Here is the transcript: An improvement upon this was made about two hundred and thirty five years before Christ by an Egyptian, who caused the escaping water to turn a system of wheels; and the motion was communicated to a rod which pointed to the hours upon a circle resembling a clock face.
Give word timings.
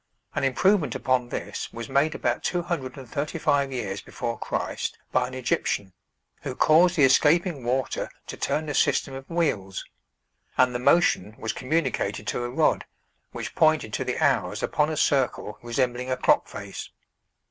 An 0.33 0.43
improvement 0.43 0.95
upon 0.95 1.29
this 1.29 1.71
was 1.71 1.87
made 1.87 2.15
about 2.15 2.43
two 2.43 2.63
hundred 2.63 2.97
and 2.97 3.07
thirty 3.07 3.37
five 3.37 3.71
years 3.71 4.01
before 4.01 4.35
Christ 4.39 4.97
by 5.11 5.27
an 5.27 5.35
Egyptian, 5.35 5.93
who 6.41 6.55
caused 6.55 6.95
the 6.95 7.03
escaping 7.03 7.63
water 7.63 8.09
to 8.25 8.35
turn 8.35 8.67
a 8.67 8.73
system 8.73 9.13
of 9.13 9.29
wheels; 9.29 9.85
and 10.57 10.73
the 10.73 10.79
motion 10.79 11.35
was 11.37 11.53
communicated 11.53 12.25
to 12.29 12.43
a 12.43 12.49
rod 12.49 12.85
which 13.31 13.53
pointed 13.53 13.93
to 13.93 14.03
the 14.03 14.17
hours 14.17 14.63
upon 14.63 14.89
a 14.89 14.97
circle 14.97 15.59
resembling 15.61 16.09
a 16.09 16.17
clock 16.17 16.47
face. 16.47 16.89